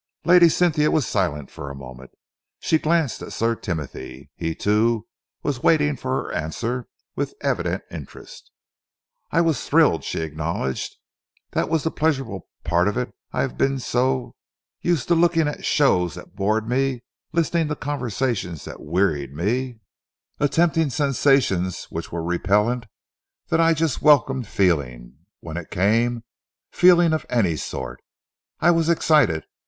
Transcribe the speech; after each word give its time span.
Lady 0.25 0.49
Cynthia 0.49 0.89
was 0.89 1.05
silent 1.05 1.51
for 1.51 1.69
a 1.69 1.75
moment. 1.75 2.09
She 2.59 2.79
glanced 2.79 3.21
at 3.21 3.31
Sir 3.33 3.53
Timothy. 3.53 4.31
He, 4.35 4.55
too, 4.55 5.05
was 5.43 5.61
waiting 5.61 5.95
for 5.95 6.23
her 6.23 6.31
answer 6.33 6.87
with 7.15 7.35
evident 7.41 7.83
interest. 7.91 8.49
"I 9.29 9.41
was 9.41 9.63
thrilled," 9.69 10.03
she 10.03 10.21
acknowledged. 10.21 10.95
"That 11.51 11.69
was 11.69 11.83
the 11.83 11.91
pleasurable 11.91 12.47
part 12.63 12.87
of 12.87 12.97
it 12.97 13.13
I 13.31 13.41
have 13.41 13.59
been 13.59 13.77
so, 13.77 14.33
used 14.79 15.07
to 15.09 15.13
looking 15.13 15.43
on 15.43 15.49
at 15.49 15.65
shows 15.65 16.15
that 16.15 16.35
bored 16.35 16.67
me, 16.67 17.03
listening 17.31 17.67
to 17.67 17.75
conversations 17.75 18.65
that 18.65 18.79
wearied 18.81 19.35
me, 19.35 19.81
attempting 20.39 20.89
sensations 20.89 21.85
which 21.91 22.11
were 22.11 22.23
repellent, 22.23 22.87
that 23.49 23.61
I 23.61 23.75
just 23.75 24.01
welcomed 24.01 24.47
feeling, 24.47 25.19
when 25.41 25.57
it 25.57 25.69
came 25.69 26.23
feeling 26.71 27.13
of 27.13 27.23
any 27.29 27.55
sort. 27.55 28.01
I 28.59 28.71
was 28.71 28.89
excited. 28.89 29.43